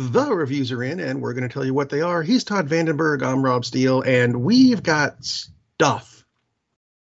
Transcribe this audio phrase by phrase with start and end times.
[0.00, 2.22] The reviews are in, and we're going to tell you what they are.
[2.22, 3.20] He's Todd Vandenberg.
[3.20, 6.24] I'm Rob Steele, and we've got stuff.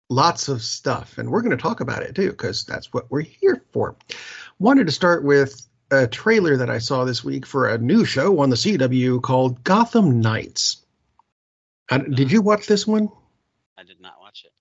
[0.09, 1.19] Lots of stuff.
[1.19, 3.95] And we're going to talk about it too, because that's what we're here for.
[4.59, 8.41] Wanted to start with a trailer that I saw this week for a new show
[8.41, 10.79] on the CW called Gotham Knights.
[11.91, 13.11] Uh, did you watch this one?
[13.77, 14.53] I did not watch it.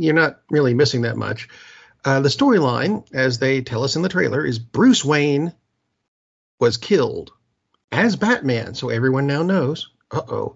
[0.00, 1.48] You're not really missing that much.
[2.04, 5.52] Uh, the storyline, as they tell us in the trailer, is Bruce Wayne
[6.60, 7.32] was killed
[7.92, 9.88] as Batman, so everyone now knows.
[10.10, 10.54] Uh oh.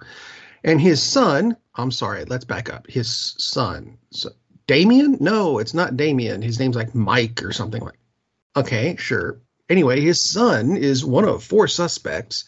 [0.64, 2.86] And his son, I'm sorry, let's back up.
[2.88, 4.30] His son, so,
[4.66, 5.18] Damien?
[5.20, 6.40] No, it's not Damien.
[6.42, 7.98] His name's like Mike or something like.
[8.56, 9.40] Okay, sure.
[9.68, 12.44] Anyway, his son is one of four suspects,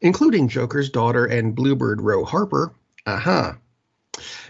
[0.00, 2.74] including Joker's daughter and Bluebird Row Harper.
[3.06, 3.50] Aha.
[3.50, 3.52] Uh-huh.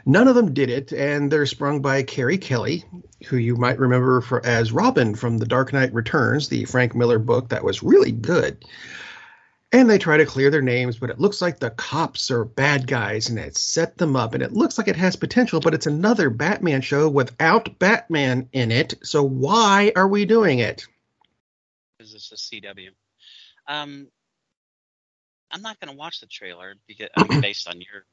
[0.04, 2.84] None of them did it, and they're sprung by Carrie Kelly,
[3.28, 7.20] who you might remember for, as Robin from The Dark Knight Returns, the Frank Miller
[7.20, 8.64] book that was really good.
[9.72, 12.86] And they try to clear their names, but it looks like the cops are bad
[12.86, 14.34] guys and it set them up.
[14.34, 18.70] And it looks like it has potential, but it's another Batman show without Batman in
[18.70, 18.94] it.
[19.02, 20.86] So why are we doing it?
[21.96, 22.90] Because it's a CW.
[23.66, 24.08] Um,
[25.50, 28.04] I'm not going to watch the trailer because I mean, based on your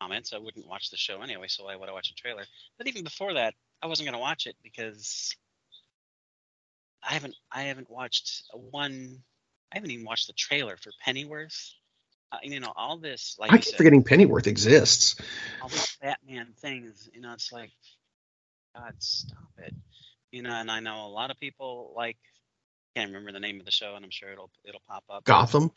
[0.00, 1.48] comments, I wouldn't watch the show anyway.
[1.48, 2.44] So why would I watch a trailer?
[2.78, 5.36] But even before that, I wasn't going to watch it because
[7.02, 9.22] I haven't I haven't watched one
[9.72, 11.72] I haven't even watched the trailer for Pennyworth.
[12.30, 15.16] Uh, you know, all this like I keep said, forgetting Pennyworth exists.
[15.62, 17.70] All these Batman things, you know, it's like,
[18.74, 19.74] God, stop it.
[20.30, 22.16] You know, and I know a lot of people like
[22.94, 25.24] I can't remember the name of the show, and I'm sure it'll it'll pop up.
[25.24, 25.70] Gotham.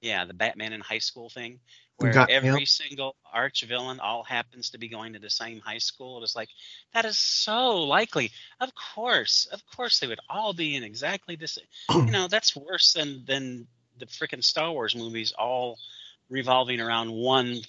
[0.00, 1.60] Yeah, the Batman in high school thing,
[1.96, 5.78] where Got, every single arch villain all happens to be going to the same high
[5.78, 6.22] school.
[6.22, 6.48] It's like
[6.94, 8.30] that is so likely.
[8.60, 11.64] Of course, of course, they would all be in exactly the same.
[12.04, 13.66] you know, that's worse than than
[13.98, 15.78] the freaking Star Wars movies all
[16.30, 17.60] revolving around one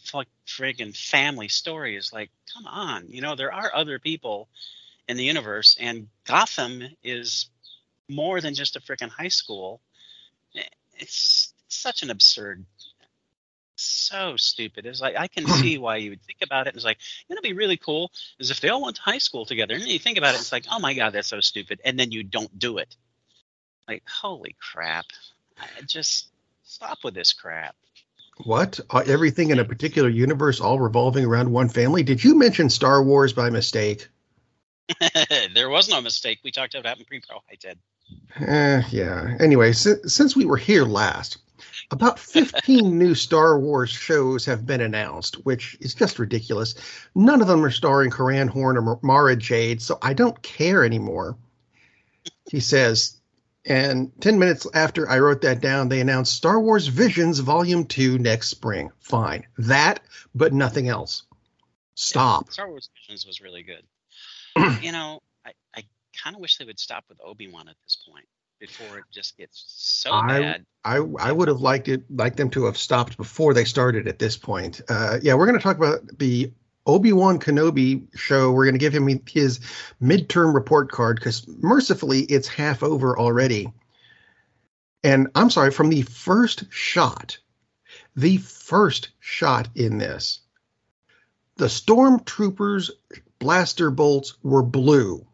[0.48, 1.98] freaking family story.
[1.98, 4.48] Is like, come on, you know, there are other people
[5.08, 7.50] in the universe, and Gotham is
[8.08, 9.82] more than just a freaking high school.
[10.96, 12.66] It's such an absurd
[13.82, 14.86] so stupid.
[14.86, 16.76] It's like I can see why you would think about it.
[16.76, 19.18] It's like you know, it'd be really cool is if they all went to high
[19.18, 19.74] school together.
[19.74, 21.82] And then you think about it, it's like, oh my god, that's so stupid.
[21.84, 22.96] And then you don't do it.
[23.88, 25.06] Like, holy crap!
[25.60, 26.30] I just
[26.64, 27.76] stop with this crap.
[28.44, 28.80] What?
[28.90, 32.04] Uh, everything in a particular universe all revolving around one family?
[32.04, 34.08] Did you mention Star Wars by mistake?
[35.54, 36.40] there was no mistake.
[36.44, 37.38] We talked about it in pre-pro.
[37.50, 37.78] I did.
[38.40, 39.36] Eh, yeah.
[39.40, 41.38] Anyway, since, since we were here last,
[41.92, 46.76] about 15 new Star Wars shows have been announced, which is just ridiculous.
[47.14, 51.38] None of them are starring Corran Horn or Mara Jade, so I don't care anymore.
[52.50, 53.18] He says,
[53.66, 58.18] and 10 minutes after I wrote that down, they announced Star Wars Visions Volume 2
[58.18, 58.92] next spring.
[59.00, 59.46] Fine.
[59.58, 60.00] That,
[60.34, 61.24] but nothing else.
[61.96, 62.46] Stop.
[62.48, 63.84] Yeah, Star Wars Visions was really good.
[64.82, 65.84] you know, I, I
[66.24, 68.26] kind of wish they would stop with Obi Wan at this point
[68.62, 70.66] before it just gets so I, bad.
[70.86, 74.20] I I would have liked it like them to have stopped before they started at
[74.20, 74.80] this point.
[74.88, 76.54] Uh, yeah, we're going to talk about the
[76.86, 78.52] Obi Wan Kenobi show.
[78.52, 79.60] We're going to give him his
[80.02, 83.74] midterm report card because mercifully it's half over already.
[85.04, 87.40] And I'm sorry, from the first shot,
[88.16, 90.40] the first shot in this,
[91.58, 92.92] the stormtroopers'
[93.40, 95.26] blaster bolts were blue.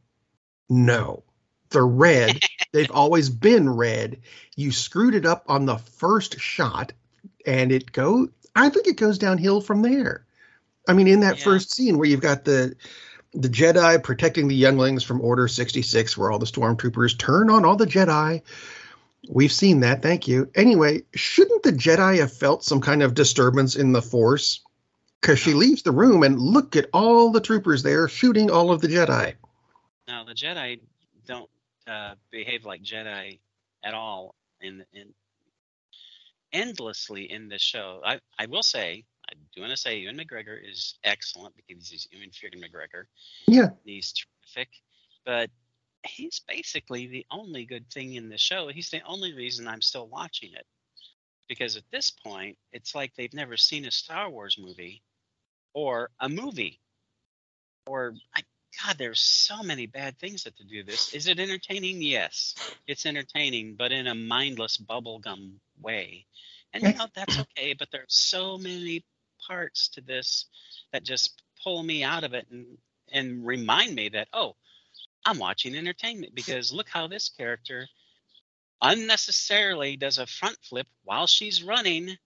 [0.70, 1.24] No,
[1.70, 2.42] they're red.
[2.72, 4.20] They've always been red.
[4.56, 6.94] You screwed it up on the first shot,
[7.46, 8.30] and it go.
[8.56, 10.26] I think it goes downhill from there.
[10.88, 11.44] I mean, in that yeah.
[11.44, 12.76] first scene where you've got the
[13.34, 17.76] the Jedi protecting the younglings from Order 66, where all the stormtroopers turn on all
[17.76, 18.42] the Jedi.
[19.30, 20.02] We've seen that.
[20.02, 20.50] Thank you.
[20.56, 24.62] Anyway, shouldn't the Jedi have felt some kind of disturbance in the Force?
[25.22, 28.82] Because she leaves the room and look at all the troopers there shooting all of
[28.82, 29.34] the Jedi.
[30.08, 30.80] Now, the Jedi
[31.26, 31.50] don't
[31.88, 33.40] uh, behave like Jedi
[33.84, 35.14] at all in in
[36.54, 38.02] endlessly in this show.
[38.06, 42.08] I I will say I do want to say Ewan McGregor is excellent because he's
[42.12, 43.06] Ewan freaking McGregor.
[43.48, 44.70] Yeah, he's terrific,
[45.26, 45.50] but
[46.04, 48.70] he's basically the only good thing in the show.
[48.70, 50.66] He's the only reason I'm still watching it
[51.48, 55.02] because at this point it's like they've never seen a Star Wars movie
[55.74, 56.80] or a movie
[57.88, 58.42] or I
[58.86, 61.14] God, there's so many bad things that to do this.
[61.14, 62.02] Is it entertaining?
[62.02, 62.56] Yes,
[62.88, 66.26] it's entertaining, but in a mindless bubblegum way.
[66.74, 69.04] And you know that's okay, but there's so many
[69.48, 70.46] parts to this
[70.92, 72.78] that just pull me out of it and
[73.12, 74.56] and remind me that oh,
[75.26, 77.88] I'm watching entertainment because look how this character
[78.82, 82.18] unnecessarily does a front flip while she's running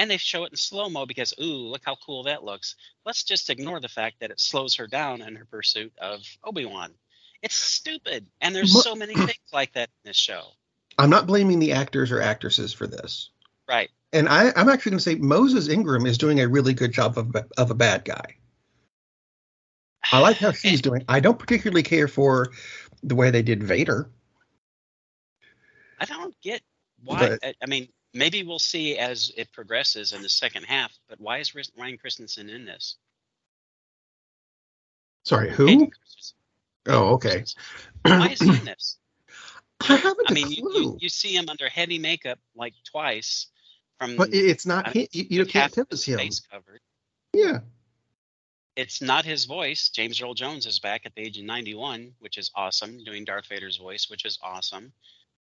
[0.00, 2.74] and they show it in slow mo because ooh look how cool that looks.
[3.04, 6.94] Let's just ignore the fact that it slows her down in her pursuit of obi-wan.
[7.42, 10.42] It's stupid and there's so many things like that in this show.
[10.96, 13.28] I'm not blaming the actors or actresses for this.
[13.68, 13.90] Right.
[14.14, 17.18] And I, i'm actually going to say moses ingram is doing a really good job
[17.18, 18.36] of, of a bad guy.
[20.10, 22.52] I like how she's doing i don't particularly care for
[23.02, 24.10] the way they did vader.
[25.98, 26.62] I don't get
[27.04, 27.36] why.
[27.42, 30.92] But, I mean, maybe we'll see as it progresses in the second half.
[31.08, 32.96] But why is Ryan Christensen in this?
[35.24, 35.90] Sorry, who?
[36.86, 37.44] Oh, okay.
[38.02, 38.96] why is he in this?
[39.88, 40.30] I haven't.
[40.30, 43.46] I mean, you, you, you, see him under heavy makeup like twice.
[43.98, 45.06] From but it's not him.
[45.12, 46.18] You, can't tell it's him.
[46.18, 46.80] Face covered.
[47.32, 47.60] Yeah.
[48.76, 49.90] It's not his voice.
[49.90, 53.46] James Earl Jones is back at the age of 91, which is awesome, doing Darth
[53.48, 54.92] Vader's voice, which is awesome.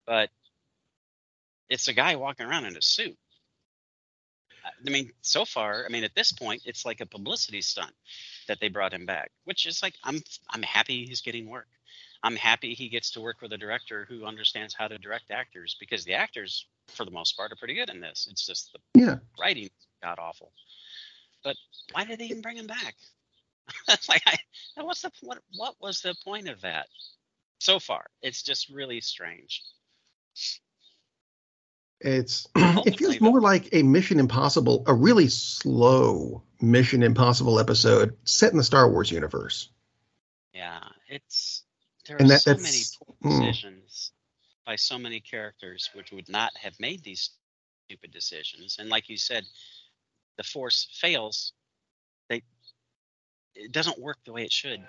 [0.06, 0.30] But
[1.70, 3.18] it's a guy walking around in a suit.
[4.86, 7.94] I mean, so far, I mean, at this point, it's like a publicity stunt
[8.48, 11.68] that they brought him back, which is like I'm I'm happy he's getting work.
[12.22, 15.78] I'm happy he gets to work with a director who understands how to direct actors
[15.80, 18.28] because the actors, for the most part, are pretty good in this.
[18.30, 19.16] It's just the yeah.
[19.40, 19.70] writing
[20.04, 20.52] got awful.
[21.44, 21.56] But
[21.94, 22.96] why did they even bring him back?
[24.10, 24.38] like, I,
[24.84, 25.40] what's the what?
[25.56, 26.88] What was the point of that?
[27.60, 29.64] So far, it's just really strange.
[32.02, 38.52] It's it feels more like a Mission Impossible, a really slow Mission Impossible episode set
[38.52, 39.70] in the Star Wars universe.
[40.54, 41.64] Yeah, it's
[42.08, 42.82] there are that, so many
[43.22, 43.40] hmm.
[43.40, 44.66] decisions mm.
[44.66, 47.32] by so many characters which would not have made these
[47.86, 48.78] stupid decisions.
[48.80, 49.44] And like you said,
[50.38, 51.54] the Force fails.
[52.30, 52.44] They
[53.56, 54.82] it doesn't work the way it should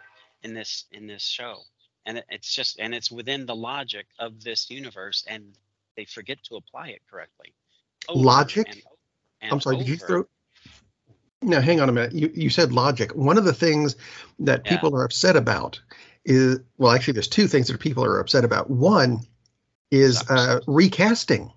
[0.43, 1.63] in this in this show,
[2.07, 5.57] and it, it's just and it's within the logic of this universe and
[6.01, 7.53] they forget to apply it correctly.
[8.09, 8.69] logic.
[8.69, 8.83] And,
[9.43, 9.77] and I'm sorry.
[9.77, 9.85] Over.
[9.85, 10.25] Did you throw?
[11.43, 12.13] Now, hang on a minute.
[12.13, 13.15] You you said logic.
[13.15, 13.97] One of the things
[14.39, 14.71] that yeah.
[14.71, 15.81] people are upset about
[16.25, 18.71] is well, actually, there's two things that people are upset about.
[18.71, 19.21] One
[19.91, 21.53] is uh, recasting.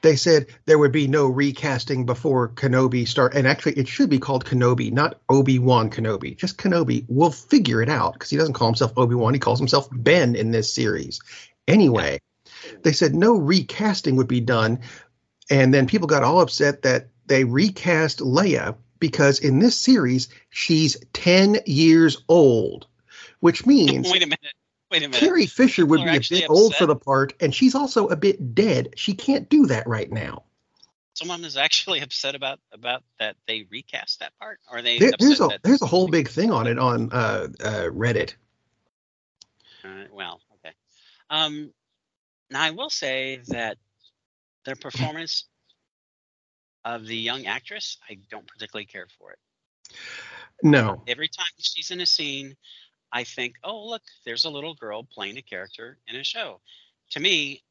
[0.00, 4.18] They said there would be no recasting before Kenobi start, and actually, it should be
[4.18, 6.34] called Kenobi, not Obi Wan Kenobi.
[6.36, 7.04] Just Kenobi.
[7.08, 9.34] We'll figure it out because he doesn't call himself Obi Wan.
[9.34, 11.20] He calls himself Ben in this series.
[11.66, 12.20] Anyway,
[12.82, 14.80] they said no recasting would be done.
[15.50, 20.96] And then people got all upset that they recast Leia because in this series, she's
[21.12, 22.86] 10 years old,
[23.40, 24.08] which means.
[24.12, 24.54] Wait a minute.
[24.90, 25.20] Wait a minute.
[25.20, 26.50] Carrie Fisher would be a bit upset.
[26.50, 28.94] old for the part, and she's also a bit dead.
[28.96, 30.44] She can't do that right now.
[31.12, 35.40] Someone is actually upset about about that they recast that part, or they there, there's
[35.40, 38.34] a there's a whole big thing on it on uh, uh, Reddit.
[39.84, 40.74] Uh, well, okay.
[41.28, 41.72] Um,
[42.50, 43.76] now, I will say that
[44.64, 45.44] their performance
[46.84, 49.38] of the young actress, I don't particularly care for it.
[50.62, 51.02] No.
[51.06, 52.56] Every time she's in a scene,
[53.12, 56.60] I think, oh, look, there's a little girl playing a character in a show.
[57.10, 57.62] To me,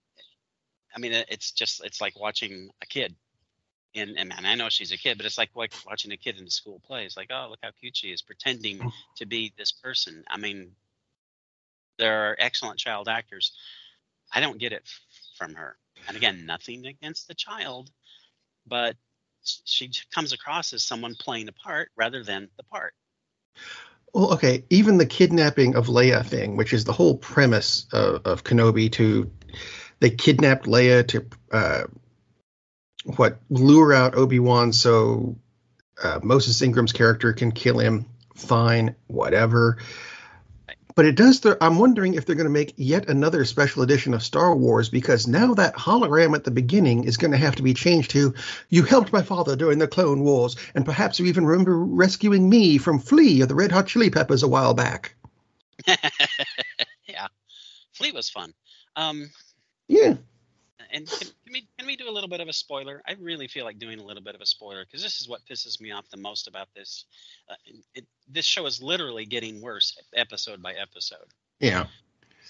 [0.96, 3.16] I mean, it's just, it's like watching a kid.
[3.96, 6.52] And, and I know she's a kid, but it's like watching a kid in a
[6.52, 7.06] school play.
[7.06, 8.92] It's like, oh, look how cute she is, pretending mm.
[9.18, 10.24] to be this person.
[10.28, 10.72] I mean,
[11.98, 13.54] there are excellent child actors
[14.34, 14.84] I don't get it
[15.38, 15.78] from her.
[16.08, 17.90] And again, nothing against the child,
[18.66, 18.96] but
[19.44, 22.94] she comes across as someone playing a part rather than the part.
[24.14, 28.44] Well, okay, even the kidnapping of Leia thing, which is the whole premise of, of
[28.44, 29.32] Kenobi, to
[30.00, 31.84] they kidnapped Leia to uh,
[33.04, 35.38] what lure out Obi Wan so
[36.02, 38.06] uh, Moses Ingram's character can kill him.
[38.36, 39.80] Fine, whatever.
[40.98, 41.42] But it does.
[41.42, 44.90] Th- I'm wondering if they're going to make yet another special edition of Star Wars
[44.90, 48.34] because now that hologram at the beginning is going to have to be changed to
[48.70, 52.80] "You helped my father during the Clone Wars, and perhaps you even remember rescuing me
[52.80, 55.14] from Flea of the Red Hot Chili Peppers a while back."
[55.88, 57.28] yeah,
[57.94, 58.56] Flea was fun.
[58.96, 59.30] Um,
[59.88, 60.16] yeah
[60.92, 63.02] and can, can, we can we do a little bit of a spoiler?
[63.08, 65.42] I really feel like doing a little bit of a spoiler because this is what
[65.46, 67.06] pisses me off the most about this.
[67.50, 67.56] Uh,
[67.94, 71.28] it, this show is literally getting worse episode by episode.
[71.60, 71.88] Yeah.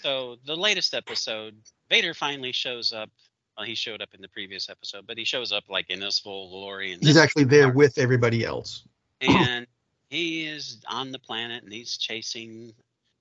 [0.02, 1.56] So the latest episode,
[1.90, 3.10] Vader finally shows up.
[3.58, 6.20] Well, he showed up in the previous episode, but he shows up like in his
[6.20, 6.94] full glory.
[6.94, 8.84] And he's actually there with everybody else.
[9.22, 9.66] And
[10.10, 12.72] he is on the planet, and he's chasing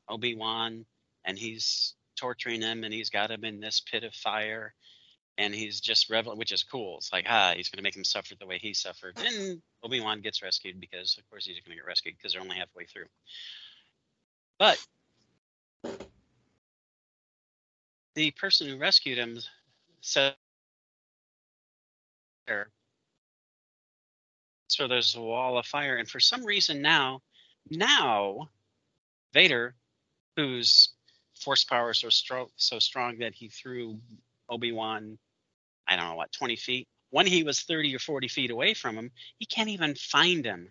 [0.08, 0.84] Obi Wan,
[1.24, 4.74] and he's torturing him, and he's got him in this pit of fire
[5.38, 6.96] and he's just reveling, which is cool.
[6.98, 9.18] It's like, ah, he's going to make him suffer the way he suffered.
[9.18, 12.42] And Obi Wan gets rescued because, of course, he's going to get rescued because they're
[12.42, 13.06] only halfway through.
[14.58, 14.78] But
[18.14, 19.38] the person who rescued him
[20.00, 20.34] said
[24.68, 27.20] so there's a wall of fire and for some reason now
[27.70, 28.48] now
[29.32, 29.74] vader
[30.36, 30.90] whose
[31.34, 33.98] force power is so strong so strong that he threw
[34.48, 35.18] obi-wan
[35.86, 38.96] i don't know what 20 feet when he was 30 or 40 feet away from
[38.96, 40.68] him he can't even find him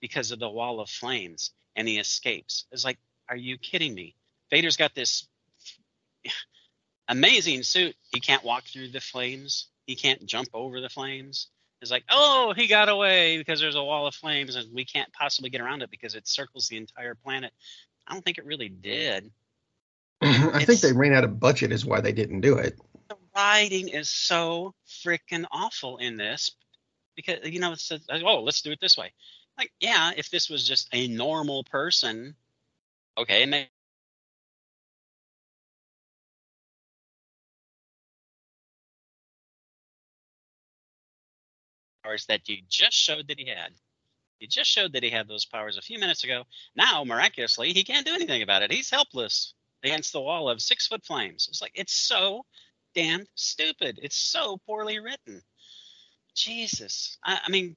[0.00, 2.98] because of the wall of flames and he escapes it's like
[3.28, 4.14] are you kidding me
[4.50, 5.28] vader's got this
[7.08, 7.94] amazing suit.
[8.10, 9.68] He can't walk through the flames.
[9.86, 11.48] He can't jump over the flames.
[11.80, 15.12] It's like, oh, he got away because there's a wall of flames and we can't
[15.12, 17.52] possibly get around it because it circles the entire planet.
[18.06, 19.30] I don't think it really did.
[20.22, 22.78] I it's, think they ran out of budget, is why they didn't do it.
[23.34, 26.50] Writing is so freaking awful in this
[27.16, 29.12] because, you know, it's, oh, let's do it this way.
[29.58, 32.36] Like, yeah, if this was just a normal person,
[33.18, 33.68] okay, and they
[42.04, 43.72] powers that you just showed that he had.
[44.40, 46.44] You just showed that he had those powers a few minutes ago.
[46.74, 48.72] Now, miraculously, he can't do anything about it.
[48.72, 51.46] He's helpless against the wall of six foot flames.
[51.48, 52.44] It's like, it's so
[52.94, 53.98] damn stupid.
[54.02, 55.42] It's so poorly written.
[56.34, 57.18] Jesus.
[57.24, 57.76] I, I mean,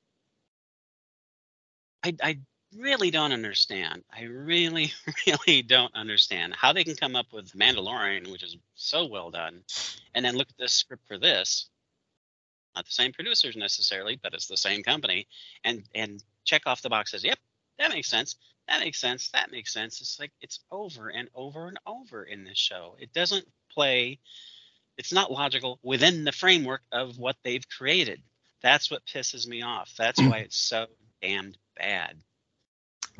[2.03, 2.39] I, I
[2.77, 4.03] really don't understand.
[4.15, 4.93] I really,
[5.27, 9.61] really don't understand how they can come up with Mandalorian, which is so well done,
[10.13, 11.69] and then look at this script for this
[12.75, 15.27] not the same producers necessarily, but it's the same company,
[15.63, 17.23] and and check off the boxes.
[17.23, 17.39] Yep,
[17.79, 18.35] that makes sense.
[18.67, 19.29] That makes sense.
[19.29, 20.01] That makes sense.
[20.01, 22.95] It's like it's over and over and over in this show.
[22.99, 24.19] It doesn't play.
[24.97, 28.21] It's not logical within the framework of what they've created.
[28.61, 29.93] That's what pisses me off.
[29.97, 30.87] That's why it's so
[31.21, 32.17] damned bad.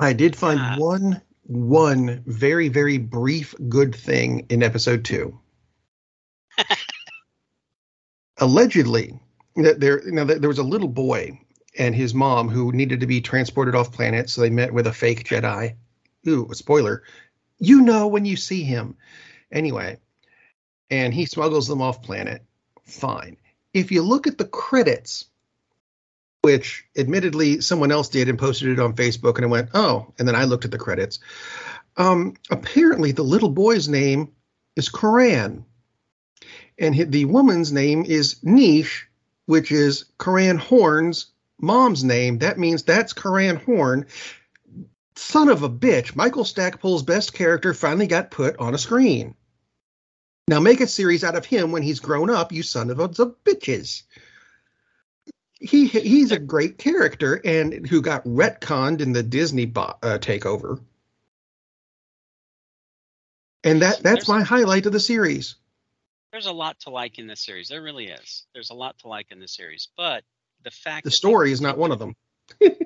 [0.00, 5.38] I did find uh, one one very very brief good thing in episode 2.
[8.38, 9.20] Allegedly,
[9.56, 11.38] that there you know there was a little boy
[11.78, 14.92] and his mom who needed to be transported off planet, so they met with a
[14.92, 15.76] fake Jedi.
[16.26, 17.02] Ooh, a spoiler.
[17.58, 18.96] You know when you see him.
[19.52, 19.98] Anyway,
[20.90, 22.42] and he smuggles them off planet.
[22.84, 23.36] Fine.
[23.74, 25.26] If you look at the credits,
[26.42, 30.26] which admittedly someone else did and posted it on Facebook, and I went, oh, and
[30.26, 31.18] then I looked at the credits.
[31.96, 34.32] Um, apparently, the little boy's name
[34.76, 35.64] is Corran,
[36.78, 39.04] and the woman's name is Nyche,
[39.46, 41.26] which is Corran Horn's
[41.58, 42.38] mom's name.
[42.38, 44.06] That means that's Corran Horn.
[45.16, 49.34] Son of a bitch, Michael Stackpole's best character finally got put on a screen.
[50.48, 53.08] Now make a series out of him when he's grown up, you son of a
[53.08, 54.02] bitches.
[55.58, 60.80] He he's a great character and who got retconned in the Disney bo- uh, takeover.
[63.64, 65.56] And that that's my highlight of the series
[66.36, 67.68] there's a lot to like in this series.
[67.68, 68.44] There really is.
[68.52, 70.22] There's a lot to like in this series, but
[70.64, 72.14] the fact the story is not one of them.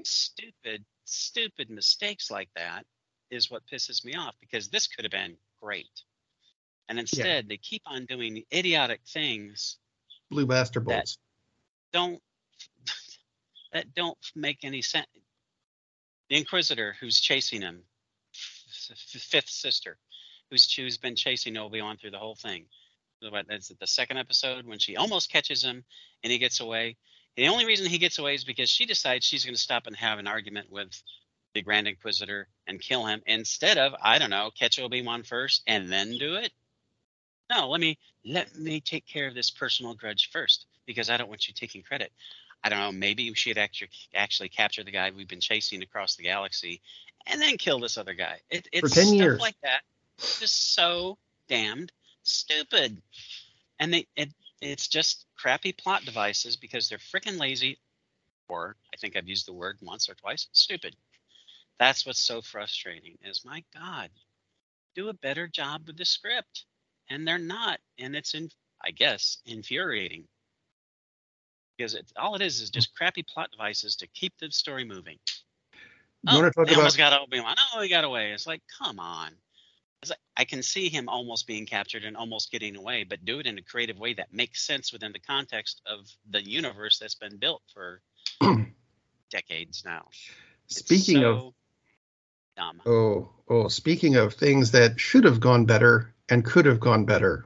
[0.05, 2.85] stupid, stupid mistakes like that
[3.29, 5.91] is what pisses me off because this could have been great,
[6.91, 7.49] and instead yeah.
[7.49, 9.79] they keep on doing idiotic things.
[10.31, 11.17] Blue blaster bolts.
[11.93, 12.21] Don't
[13.73, 15.07] that don't make any sense.
[16.29, 17.83] The Inquisitor who's chasing him,
[18.33, 19.97] fifth sister,
[20.51, 22.67] who's who's been chasing Obi Wan through the whole thing
[23.29, 25.85] what is it the second episode when she almost catches him
[26.23, 26.97] and he gets away.
[27.37, 29.87] And the only reason he gets away is because she decides she's going to stop
[29.87, 30.91] and have an argument with
[31.55, 35.63] the Grand Inquisitor and kill him instead of I don't know catch Obi Wan first
[35.67, 36.53] and then do it.
[37.51, 41.29] No, let me let me take care of this personal grudge first because I don't
[41.29, 42.13] want you taking credit.
[42.63, 42.93] I don't know.
[42.93, 46.81] Maybe she had actually actually capture the guy we've been chasing across the galaxy
[47.27, 48.41] and then kill this other guy.
[48.51, 49.41] It, it's For 10 stuff years.
[49.41, 49.81] like that.
[50.19, 51.93] Just so damned
[52.23, 53.03] stupid.
[53.81, 54.31] And they it,
[54.61, 57.79] it's just crappy plot devices because they're freaking lazy,
[58.49, 60.95] or I think I've used the word once or twice, stupid.
[61.79, 63.17] That's what's so frustrating.
[63.25, 64.11] Is my God,
[64.95, 66.67] do a better job with the script,
[67.11, 68.49] and they're not, and it's in
[68.83, 70.25] I guess infuriating
[71.77, 75.19] because it, all it is is just crappy plot devices to keep the story moving.
[76.23, 76.81] You oh, want to talk they about...
[76.81, 77.57] almost got Obi-Wan.
[77.75, 78.33] Oh, he got away.
[78.33, 79.31] It's like, come on.
[80.03, 83.39] It's like, I can see him almost being captured and almost getting away, but do
[83.39, 87.15] it in a creative way that makes sense within the context of the universe that's
[87.15, 88.03] been built for
[89.31, 90.09] decades now.
[90.67, 91.55] Speaking so of
[92.57, 92.83] dumb.
[92.85, 97.45] Oh, oh, speaking of things that should have gone better and could have gone better.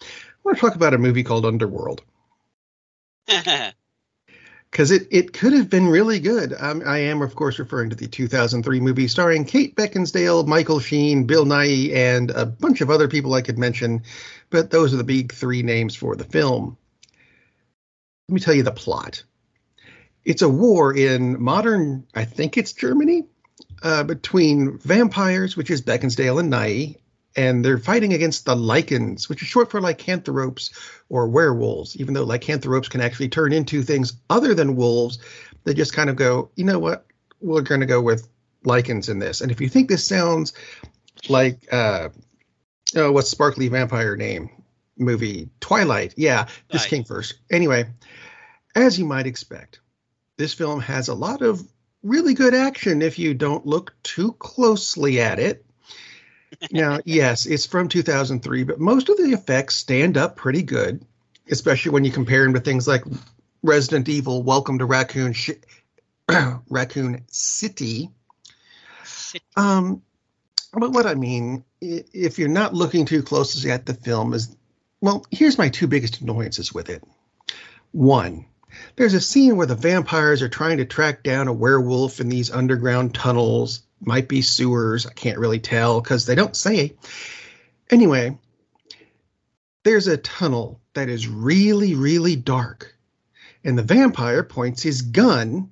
[0.00, 0.06] I
[0.42, 2.02] want to talk about a movie called Underworld.
[4.74, 6.52] because it, it could have been really good.
[6.58, 11.28] Um, I am, of course, referring to the 2003 movie starring Kate Beckinsale, Michael Sheen,
[11.28, 14.02] Bill Nighy, and a bunch of other people I could mention,
[14.50, 16.76] but those are the big three names for the film.
[18.28, 19.22] Let me tell you the plot.
[20.24, 23.26] It's a war in modern, I think it's Germany,
[23.84, 26.96] uh, between vampires, which is Beckinsale and Nighy,
[27.36, 30.70] and they're fighting against the lycans, which is short for lycanthropes
[31.08, 31.96] or werewolves.
[31.96, 35.18] Even though lycanthropes can actually turn into things other than wolves,
[35.64, 37.06] they just kind of go, you know what,
[37.40, 38.28] we're going to go with
[38.64, 39.40] lycans in this.
[39.40, 40.52] And if you think this sounds
[41.28, 42.10] like, uh,
[42.96, 44.50] oh, what's sparkly vampire name
[44.96, 45.50] movie?
[45.60, 46.14] Twilight.
[46.16, 46.90] Yeah, this right.
[46.90, 47.34] came first.
[47.50, 47.86] Anyway,
[48.74, 49.80] as you might expect,
[50.36, 51.66] this film has a lot of
[52.02, 55.64] really good action if you don't look too closely at it
[56.70, 61.04] now, yes, it's from 2003, but most of the effects stand up pretty good,
[61.50, 63.04] especially when you compare them to things like
[63.62, 65.50] Resident Evil, Welcome to Raccoon Sh-
[66.68, 68.10] Raccoon City.
[69.04, 69.44] City.
[69.56, 70.02] Um,
[70.72, 74.54] but what I mean, if you're not looking too closely at the film, is
[75.00, 77.04] well, here's my two biggest annoyances with it.
[77.92, 78.46] One,
[78.96, 82.50] there's a scene where the vampires are trying to track down a werewolf in these
[82.50, 85.06] underground tunnels might be sewers.
[85.06, 86.94] I can't really tell because they don't say.
[87.90, 88.38] Anyway,
[89.82, 92.96] there's a tunnel that is really, really dark.
[93.62, 95.70] And the vampire points his gun.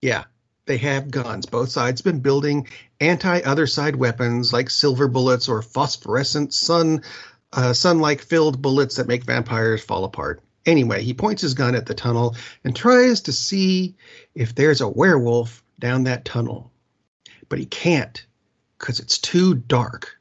[0.00, 0.24] Yeah,
[0.66, 1.46] they have guns.
[1.46, 2.68] Both sides been building
[3.00, 7.02] anti other side weapons like silver bullets or phosphorescent sun
[7.52, 10.42] uh, sunlight filled bullets that make vampires fall apart.
[10.64, 13.96] Anyway, he points his gun at the tunnel and tries to see
[14.34, 16.71] if there's a werewolf down that tunnel
[17.52, 18.24] but he can't
[18.78, 20.18] because it's too dark.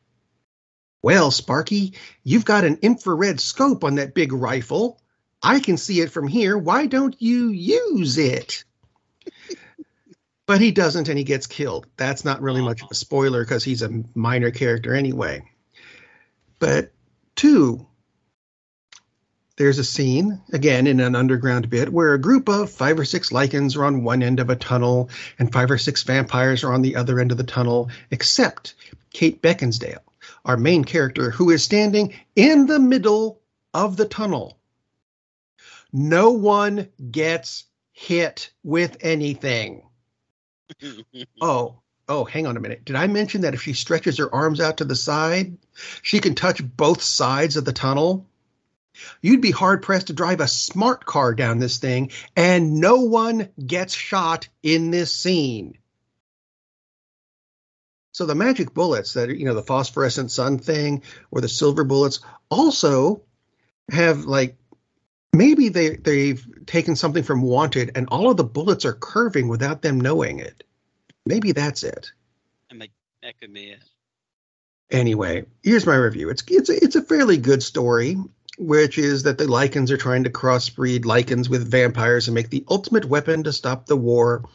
[1.01, 1.93] Well, Sparky,
[2.25, 4.99] you've got an infrared scope on that big rifle.
[5.41, 6.57] I can see it from here.
[6.57, 8.65] Why don't you use it?
[10.45, 11.87] but he doesn't and he gets killed.
[11.95, 15.49] That's not really much of a spoiler because he's a minor character anyway.
[16.59, 16.91] But
[17.37, 17.87] two,
[19.61, 23.29] there's a scene, again in an underground bit, where a group of five or six
[23.29, 26.81] lycans are on one end of a tunnel and five or six vampires are on
[26.81, 28.73] the other end of the tunnel, except
[29.13, 29.99] Kate Beckinsale,
[30.43, 33.39] our main character, who is standing in the middle
[33.71, 34.57] of the tunnel.
[35.93, 39.83] No one gets hit with anything.
[41.39, 42.83] oh, oh, hang on a minute.
[42.83, 45.59] Did I mention that if she stretches her arms out to the side,
[46.01, 48.25] she can touch both sides of the tunnel?
[49.21, 53.49] You'd be hard pressed to drive a smart car down this thing, and no one
[53.63, 55.77] gets shot in this scene.
[58.13, 62.19] So the magic bullets that you know the phosphorescent sun thing or the silver bullets
[62.49, 63.23] also
[63.89, 64.57] have like
[65.33, 69.81] maybe they they've taken something from Wanted and all of the bullets are curving without
[69.81, 70.63] them knowing it.
[71.25, 72.11] Maybe that's it.
[73.21, 73.83] That could be it.
[74.89, 76.29] Anyway, here's my review.
[76.29, 78.17] It's it's a, it's a fairly good story
[78.61, 82.63] which is that the Lycans are trying to crossbreed Lycans with vampires and make the
[82.69, 84.47] ultimate weapon to stop the war.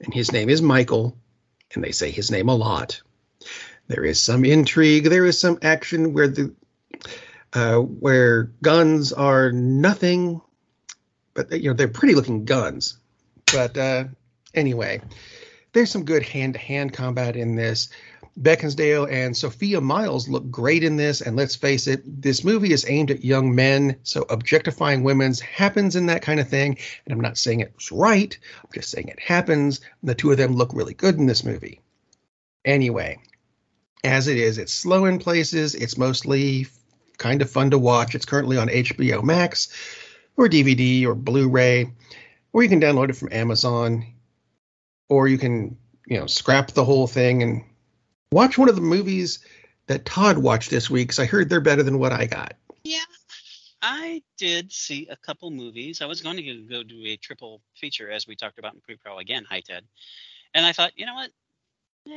[0.00, 1.16] And his name is Michael,
[1.72, 3.00] and they say his name a lot.
[3.88, 5.04] There is some intrigue.
[5.04, 6.54] There is some action where the
[7.54, 10.42] uh, where guns are nothing,
[11.32, 12.98] but you know they're pretty looking guns.
[13.50, 14.04] But uh,
[14.54, 15.00] anyway,
[15.72, 17.88] there's some good hand to hand combat in this.
[18.40, 21.20] Beckinsale and Sophia Myles look great in this.
[21.20, 23.96] And let's face it, this movie is aimed at young men.
[24.02, 26.78] So objectifying women's happens in that kind of thing.
[27.04, 29.80] And I'm not saying it's right, I'm just saying it happens.
[30.00, 31.80] And the two of them look really good in this movie.
[32.64, 33.18] Anyway,
[34.04, 35.74] as it is, it's slow in places.
[35.74, 36.66] It's mostly
[37.18, 38.14] kind of fun to watch.
[38.14, 39.68] It's currently on HBO Max
[40.36, 41.92] or DVD or Blu ray,
[42.52, 44.06] or you can download it from Amazon,
[45.08, 47.64] or you can, you know, scrap the whole thing and
[48.32, 49.44] watch one of the movies
[49.86, 52.54] that Todd watched this week because I heard they're better than what I got.
[52.82, 53.00] Yeah,
[53.82, 56.00] I did see a couple movies.
[56.00, 59.18] I was going to go do a triple feature as we talked about in pre-pro
[59.18, 59.84] again, hi Ted.
[60.54, 61.30] And I thought, you know what?
[62.08, 62.10] Eh,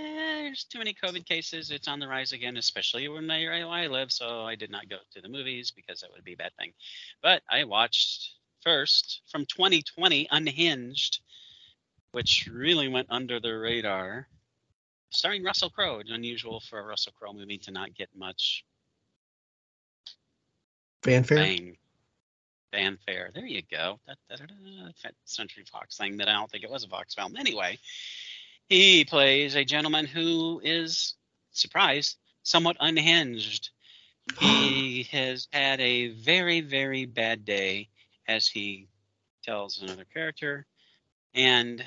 [0.43, 1.69] there's too many COVID cases.
[1.69, 4.11] It's on the rise again, especially where I live.
[4.11, 6.73] So I did not go to the movies because that would be a bad thing.
[7.21, 8.31] But I watched
[8.63, 11.19] first from 2020 Unhinged,
[12.11, 14.27] which really went under the radar
[15.15, 15.99] starring Russell Crowe.
[15.99, 18.65] It's unusual for a Russell Crowe movie to not get much
[21.03, 21.37] fanfare.
[21.37, 21.77] Bang.
[22.71, 23.31] Fanfare.
[23.33, 23.99] There you go.
[24.07, 24.41] That, that,
[25.03, 27.35] that, Century Fox thing that I don't think it was a Fox film.
[27.37, 27.79] Anyway,
[28.67, 31.13] he plays a gentleman who is
[31.51, 33.69] surprised, somewhat unhinged.
[34.39, 37.89] He has had a very, very bad day
[38.27, 38.87] as he
[39.43, 40.65] tells another character,
[41.33, 41.83] and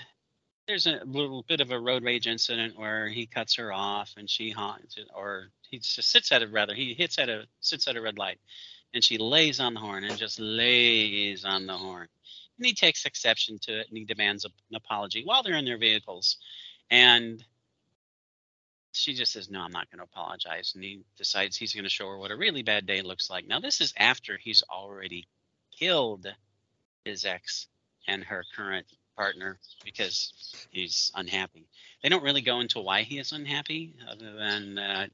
[0.69, 4.29] there's a little bit of a road rage incident where he cuts her off and
[4.29, 7.97] she haunts or he just sits at a rather he hits at a sits at
[7.97, 8.39] a red light
[8.93, 12.07] and she lays on the horn and just lays on the horn.
[12.59, 15.79] And he takes exception to it and he demands an apology while they're in their
[15.79, 16.37] vehicles.
[16.91, 17.43] And
[18.93, 20.73] she just says no i'm not going to apologize.
[20.75, 23.47] And he decides he's going to show her what a really bad day looks like.
[23.47, 25.27] Now this is after he's already
[25.79, 26.27] killed
[27.07, 27.69] his ex
[28.07, 28.87] and her current
[29.19, 30.33] partner because
[30.71, 31.67] he's unhappy.
[32.03, 35.11] They don't really go into why he is unhappy, other than that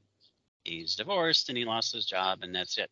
[0.63, 2.91] he's divorced and he lost his job, and that's it.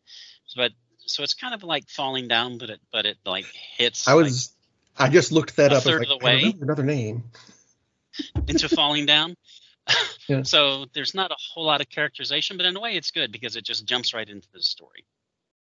[0.56, 3.46] But so it's kind of like falling down, but it but it like
[3.76, 4.08] hits.
[4.08, 4.52] I was
[4.98, 5.82] like I just looked that up.
[5.82, 7.24] Third like, of the way, another name
[8.48, 9.36] into falling down.
[10.28, 10.42] yeah.
[10.42, 13.56] So there's not a whole lot of characterization, but in a way it's good because
[13.56, 15.04] it just jumps right into the story.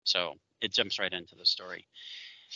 [0.04, 1.88] So it jumps right into the story.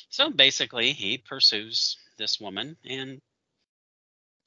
[0.09, 3.21] So basically, he pursues this woman and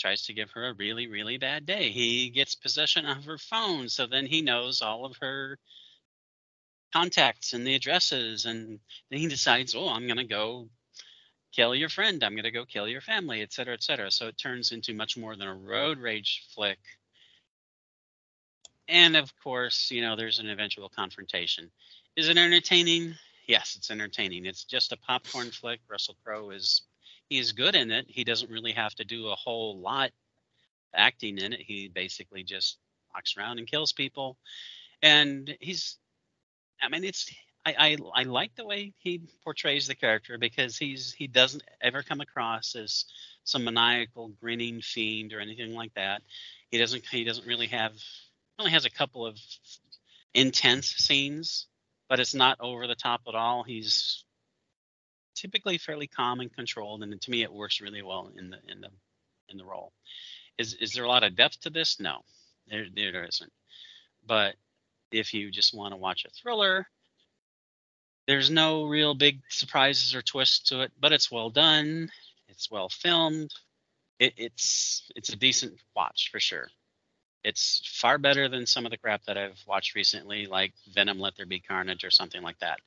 [0.01, 1.91] tries to give her a really, really bad day.
[1.91, 5.59] He gets possession of her phone, so then he knows all of her
[6.93, 8.79] contacts and the addresses, and
[9.11, 10.69] then he decides, oh, I'm going to go
[11.53, 12.23] kill your friend.
[12.23, 14.11] I'm going to go kill your family, et cetera, et cetera.
[14.11, 16.79] So it turns into much more than a road rage flick.
[18.87, 21.71] And of course, you know, there's an eventual confrontation.
[22.17, 23.15] Is it entertaining?
[23.47, 24.47] Yes, it's entertaining.
[24.47, 25.81] It's just a popcorn flick.
[25.91, 26.83] Russell Crowe is
[27.29, 28.07] he's good in it.
[28.09, 30.11] He doesn't really have to do a whole lot
[30.95, 31.61] acting in it.
[31.61, 32.79] He basically just
[33.15, 34.37] walks around and kills people.
[35.03, 35.97] And he's
[36.83, 37.31] I mean it's
[37.67, 42.03] I, I, I like the way he portrays the character because he's he doesn't ever
[42.03, 43.05] come across as
[43.45, 46.23] some maniacal grinning fiend or anything like that.
[46.71, 47.93] He doesn't he doesn't really have
[48.59, 49.39] only has a couple of
[50.35, 51.67] intense scenes,
[52.09, 53.63] but it's not over the top at all.
[53.63, 54.25] He's
[55.41, 58.81] typically fairly calm and controlled, and to me, it works really well in the in
[58.81, 58.91] the
[59.49, 59.93] in the role.
[60.59, 62.01] Is is there a lot of depth to this?
[62.01, 62.23] No,
[62.69, 63.53] there there isn't.
[64.27, 64.57] But
[65.11, 66.87] if you just want to watch a thriller,
[68.27, 72.11] there's no real big surprises or twists to it, but it's well done.
[72.49, 73.53] It's well filmed.
[74.19, 76.69] It, it's it's a decent watch for sure.
[77.45, 81.37] It's far better than some of the crap that I've watched recently, like Venom: Let
[81.37, 82.81] There Be Carnage or something like that.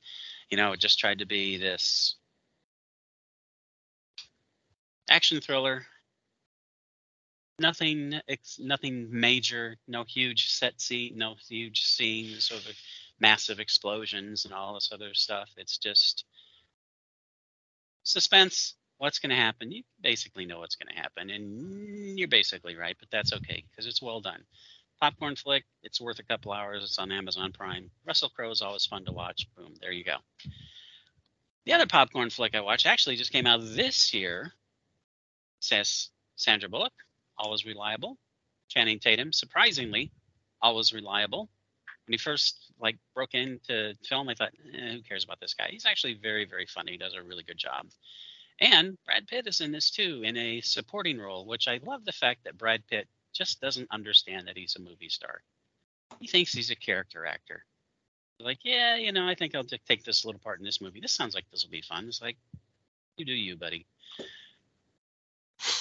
[0.49, 2.17] You know, it just tried to be this
[5.11, 5.85] action thriller.
[7.59, 8.19] Nothing,
[8.59, 9.77] nothing major.
[9.87, 11.13] No huge set scene.
[11.17, 12.57] No huge scenes or
[13.19, 15.49] massive explosions and all this other stuff.
[15.57, 16.25] It's just
[18.03, 18.75] suspense.
[18.97, 19.71] What's going to happen?
[19.71, 22.95] You basically know what's going to happen, and you're basically right.
[22.99, 24.43] But that's okay because it's well done.
[24.99, 25.63] Popcorn flick.
[25.81, 26.83] It's worth a couple hours.
[26.83, 27.89] It's on Amazon Prime.
[28.05, 29.47] Russell Crowe is always fun to watch.
[29.57, 29.73] Boom.
[29.81, 30.17] There you go.
[31.65, 34.53] The other popcorn flick I watched actually just came out this year
[35.61, 36.93] says Sandra Bullock,
[37.37, 38.17] always reliable.
[38.69, 40.11] Channing Tatum, surprisingly,
[40.61, 41.49] always reliable.
[42.05, 45.67] When he first like broke into film, I thought, eh, who cares about this guy?
[45.69, 46.93] He's actually very, very funny.
[46.93, 47.87] He does a really good job.
[48.59, 52.11] And Brad Pitt is in this too, in a supporting role, which I love the
[52.11, 55.41] fact that Brad Pitt just doesn't understand that he's a movie star.
[56.19, 57.65] He thinks he's a character actor.
[58.39, 60.99] Like, yeah, you know, I think I'll take this little part in this movie.
[60.99, 62.07] This sounds like this will be fun.
[62.07, 62.37] It's like,
[63.17, 63.85] you do you, buddy.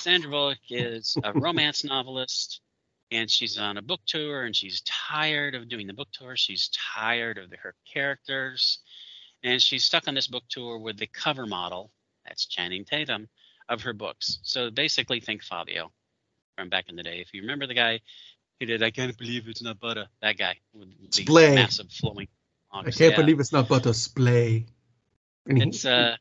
[0.00, 2.62] Sandra Bullock is a romance novelist,
[3.10, 6.36] and she's on a book tour, and she's tired of doing the book tour.
[6.36, 8.78] She's tired of the, her characters,
[9.44, 11.90] and she's stuck on this book tour with the cover model,
[12.26, 13.28] that's Channing Tatum,
[13.68, 14.38] of her books.
[14.42, 15.92] So basically, think Fabio
[16.56, 17.20] from back in the day.
[17.20, 18.00] If you remember the guy
[18.58, 21.54] who did "I can't believe it's not butter," that guy with the Splay.
[21.54, 22.28] massive flowing.
[22.72, 23.16] I can't yeah.
[23.16, 23.92] believe it's not butter.
[23.92, 24.64] Splay.
[25.44, 26.16] It's uh.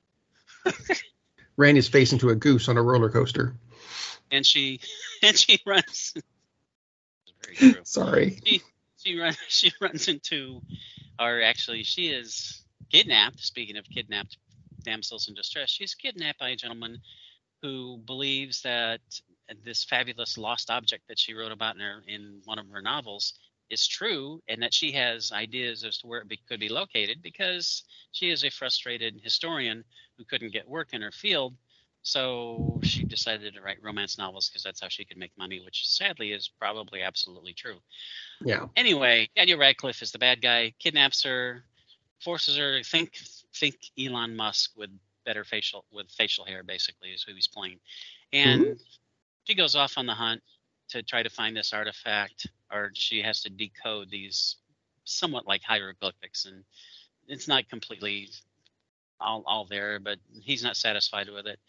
[1.60, 3.54] ran his face into a goose on a roller coaster.
[4.32, 4.80] And she
[5.24, 6.13] and she runs.
[7.84, 8.39] Sorry.
[8.46, 8.62] She
[8.98, 10.62] she runs she runs into,
[11.20, 13.39] or actually she is kidnapped.
[13.39, 14.38] Speaking of kidnapped
[14.84, 17.00] damsels in distress, she's kidnapped by a gentleman
[17.62, 19.02] who believes that
[19.63, 23.34] this fabulous lost object that she wrote about in her in one of her novels
[23.70, 27.22] is true and that she has ideas as to where it be, could be located
[27.22, 29.84] because she is a frustrated historian
[30.18, 31.56] who couldn't get work in her field.
[32.01, 35.88] So she decided to write romance novels because that's how she could make money, which
[35.88, 37.77] sadly is probably absolutely true.
[38.41, 38.67] Yeah.
[38.75, 41.63] Anyway, Daniel Radcliffe is the bad guy, kidnaps her,
[42.21, 43.19] forces her to think
[43.55, 44.89] think Elon Musk with
[45.25, 47.79] better facial with facial hair, basically, is who he's playing.
[48.31, 48.73] And mm-hmm.
[49.45, 50.41] she goes off on the hunt
[50.89, 54.55] to try to find this artifact, or she has to decode these
[55.03, 56.63] somewhat like hieroglyphics, and
[57.27, 58.29] it's not completely
[59.19, 61.60] all all there, but he's not satisfied with it.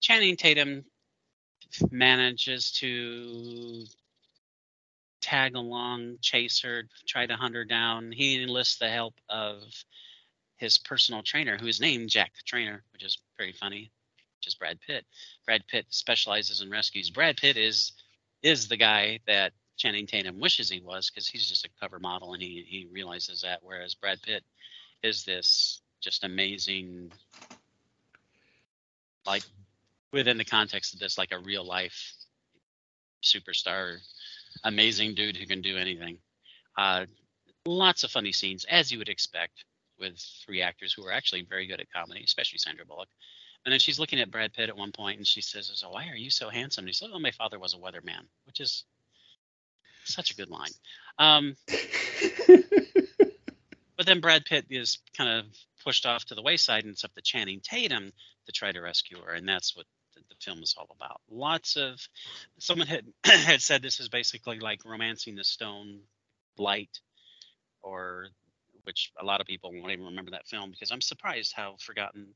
[0.00, 0.84] Channing Tatum
[1.90, 3.84] manages to
[5.20, 8.12] tag along, chase her, try to hunt her down.
[8.12, 9.62] He enlists the help of
[10.56, 13.90] his personal trainer, who is named Jack the Trainer, which is very funny,
[14.38, 15.04] which is Brad Pitt.
[15.46, 17.10] Brad Pitt specializes in rescues.
[17.10, 17.92] Brad Pitt is
[18.42, 22.34] is the guy that Channing Tatum wishes he was because he's just a cover model
[22.34, 23.60] and he he realizes that.
[23.62, 24.44] Whereas Brad Pitt
[25.02, 27.10] is this just amazing,
[29.24, 29.42] like
[30.12, 32.12] within the context of this, like a real life
[33.22, 33.98] superstar,
[34.64, 36.18] amazing dude who can do anything.
[36.76, 37.06] Uh,
[37.64, 39.64] lots of funny scenes, as you would expect
[39.98, 43.08] with three actors who are actually very good at comedy, especially Sandra Bullock.
[43.64, 46.08] And then she's looking at Brad Pitt at one point and she says, so Why
[46.08, 46.82] are you so handsome?
[46.82, 48.84] And he says, Oh, my father was a weatherman, which is
[50.04, 50.70] such a good line.
[51.18, 51.56] Um,
[53.96, 55.46] but then Brad Pitt is kind of
[55.84, 58.12] pushed off to the wayside and it's up to Channing Tatum
[58.46, 59.32] to try to rescue her.
[59.32, 61.20] And that's what the, the film is all about.
[61.30, 62.00] Lots of,
[62.58, 66.00] someone had, had said this is basically like romancing the stone
[66.58, 67.00] light
[67.82, 68.28] or
[68.84, 72.26] which a lot of people won't even remember that film because I'm surprised how forgotten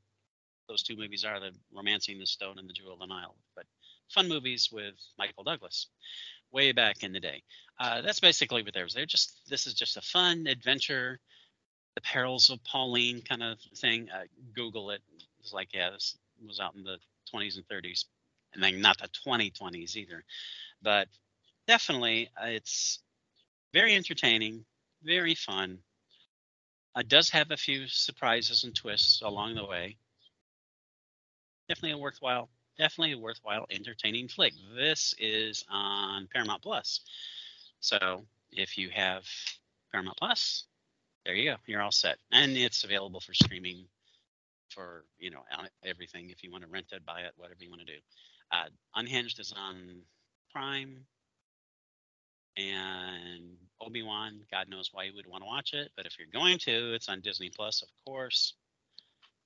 [0.68, 3.64] those two movies are the romancing the stone and the jewel of the nile but
[4.08, 5.88] fun movies with michael douglas
[6.52, 7.42] way back in the day
[7.78, 11.18] uh, that's basically what there's they're just this is just a fun adventure
[11.96, 14.22] the perils of pauline kind of thing uh,
[14.54, 15.00] google it.
[15.40, 16.98] It's like yeah this was out in the
[17.34, 18.04] 20s and 30s
[18.54, 20.22] and then not the 2020s either.
[20.82, 21.08] But
[21.66, 23.00] definitely uh, it's
[23.72, 24.64] very entertaining
[25.02, 25.78] very fun.
[26.96, 29.96] It uh, does have a few surprises and twists along the way.
[31.68, 34.54] Definitely a worthwhile, definitely a worthwhile, entertaining flick.
[34.74, 37.00] This is on Paramount Plus.
[37.80, 39.24] So if you have
[39.92, 40.64] Paramount Plus,
[41.26, 41.56] there you go.
[41.66, 43.84] You're all set, and it's available for streaming
[44.70, 45.42] for you know
[45.84, 46.30] everything.
[46.30, 47.98] If you want to rent it, buy it, whatever you want to do.
[48.52, 50.02] Uh, Unhinged is on
[50.52, 51.04] Prime,
[52.56, 54.40] and Obi Wan.
[54.50, 57.08] God knows why you would want to watch it, but if you're going to, it's
[57.08, 58.54] on Disney Plus, of course.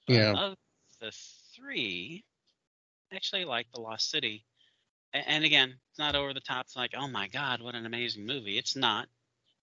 [0.06, 0.32] Yeah.
[0.32, 0.56] Of
[1.00, 1.12] the
[1.56, 2.24] three,
[3.12, 4.44] actually like The Lost City.
[5.12, 6.66] And, and again, it's not over the top.
[6.66, 8.58] It's like, oh my God, what an amazing movie.
[8.58, 9.08] It's not,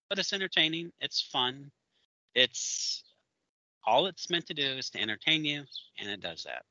[0.08, 0.92] but it's entertaining.
[1.00, 1.70] It's fun.
[2.34, 3.02] It's
[3.86, 5.64] all it's meant to do is to entertain you,
[5.98, 6.62] and it does that.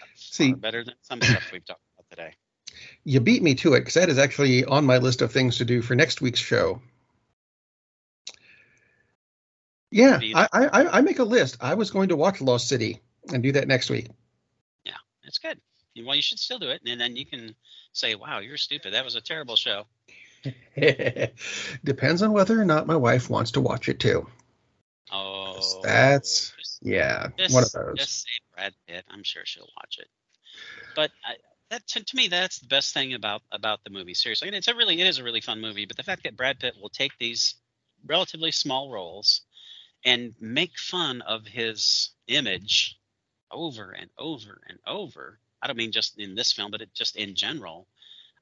[0.00, 2.34] That's See, better than some stuff we've talked about today.
[3.04, 5.64] You beat me to it because that is actually on my list of things to
[5.64, 6.82] do for next week's show.
[9.92, 11.58] Yeah, I, I, I make a list.
[11.60, 12.98] I was going to watch Lost City
[13.32, 14.08] and do that next week.
[14.84, 15.60] Yeah, it's good.
[16.04, 17.54] Well, you should still do it, and then you can
[17.92, 18.94] say, "Wow, you're stupid.
[18.94, 19.86] That was a terrible show."
[21.84, 24.26] Depends on whether or not my wife wants to watch it too.
[25.12, 27.94] Oh, that's just, yeah, just, one of those.
[27.96, 29.04] Just say Brad Pitt.
[29.10, 30.08] I'm sure she'll watch it.
[30.96, 31.34] But I,
[31.70, 34.14] that to, to, me, that's the best thing about about the movie.
[34.14, 35.86] Seriously, and it's a really it is a really fun movie.
[35.86, 37.54] But the fact that Brad Pitt will take these
[38.06, 39.42] relatively small roles
[40.04, 42.98] and make fun of his image
[43.50, 45.38] over and over and over.
[45.62, 47.86] I don't mean just in this film, but it, just in general.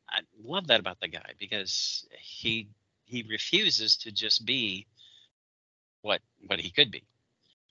[0.08, 2.68] I love that about the guy because he
[3.04, 4.86] he refuses to just be
[6.02, 7.04] what what he could be.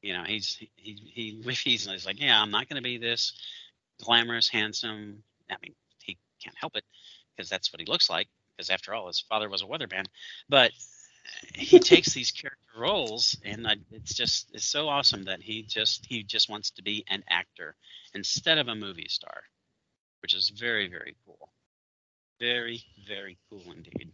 [0.01, 1.87] You know, he's he he refuses.
[1.91, 3.33] He's like, yeah, I'm not going to be this
[4.01, 5.23] glamorous, handsome.
[5.49, 6.83] I mean, he can't help it
[7.35, 8.27] because that's what he looks like.
[8.55, 10.05] Because after all, his father was a weatherman.
[10.49, 10.71] But
[11.53, 16.05] he takes these character roles, and I, it's just it's so awesome that he just
[16.07, 17.75] he just wants to be an actor
[18.13, 19.43] instead of a movie star,
[20.21, 21.49] which is very very cool,
[22.39, 24.11] very very cool indeed.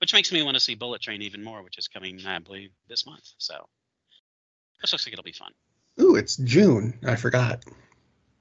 [0.00, 2.70] Which makes me want to see Bullet Train even more, which is coming I believe
[2.88, 3.28] this month.
[3.38, 3.54] So
[4.80, 5.52] this looks like it'll be fun.
[6.00, 6.98] Ooh, it's June.
[7.06, 7.64] I forgot.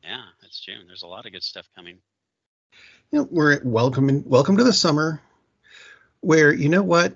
[0.04, 0.86] Yeah, it's June.
[0.88, 1.98] There's a lot of good stuff coming.
[3.12, 5.22] You know, we're welcoming welcome to the summer
[6.22, 7.16] where you know what?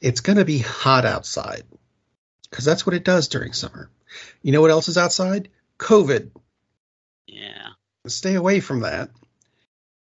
[0.00, 1.64] It's going to be hot outside
[2.48, 3.90] because that's what it does during summer.
[4.42, 5.48] You know what else is outside?
[5.78, 6.30] COVID.
[7.26, 7.68] Yeah.
[8.06, 9.10] Stay away from that.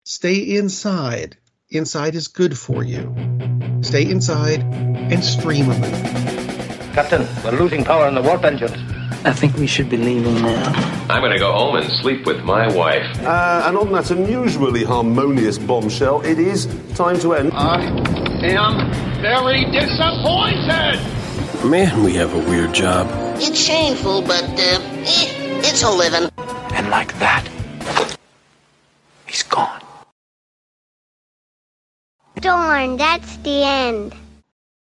[0.06, 1.38] Stay inside.
[1.73, 3.12] Inside is good for you.
[3.81, 6.93] Stay inside and stream a movie.
[6.93, 8.77] Captain, we're losing power in the warp engines.
[9.25, 10.71] I think we should be leaving now.
[11.09, 13.03] I'm going to go home and sleep with my wife.
[13.23, 17.51] Uh, and on that unusually harmonious bombshell, it is time to end.
[17.53, 17.81] I
[18.45, 18.91] am
[19.23, 21.01] very disappointed.
[21.65, 23.07] Man, we have a weird job.
[23.41, 26.29] It's shameful, but uh, eh, it's a living.
[26.38, 27.49] And like that,
[29.25, 29.83] he's gone.
[32.43, 34.13] Darn, that's the end.